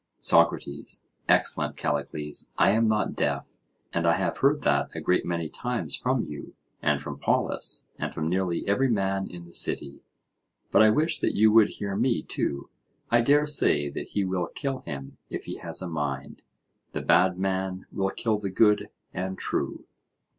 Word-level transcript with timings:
SOCRATES: 0.21 1.03
Excellent 1.29 1.77
Callicles, 1.77 2.51
I 2.57 2.71
am 2.71 2.87
not 2.87 3.13
deaf, 3.15 3.55
and 3.93 4.07
I 4.07 4.13
have 4.13 4.39
heard 4.39 4.63
that 4.63 4.89
a 4.95 4.99
great 4.99 5.27
many 5.27 5.47
times 5.47 5.93
from 5.95 6.23
you 6.25 6.55
and 6.81 6.99
from 6.99 7.19
Polus 7.19 7.87
and 7.99 8.11
from 8.11 8.27
nearly 8.27 8.67
every 8.67 8.89
man 8.89 9.27
in 9.27 9.43
the 9.43 9.53
city, 9.53 10.01
but 10.71 10.81
I 10.81 10.89
wish 10.89 11.19
that 11.19 11.35
you 11.35 11.51
would 11.51 11.69
hear 11.69 11.95
me 11.95 12.23
too. 12.23 12.71
I 13.11 13.21
dare 13.21 13.45
say 13.45 13.91
that 13.91 14.07
he 14.07 14.23
will 14.25 14.47
kill 14.47 14.79
him 14.79 15.17
if 15.29 15.43
he 15.43 15.57
has 15.59 15.83
a 15.83 15.87
mind—the 15.87 17.01
bad 17.03 17.37
man 17.37 17.85
will 17.91 18.09
kill 18.09 18.39
the 18.39 18.49
good 18.49 18.89
and 19.13 19.37
true. 19.37 19.85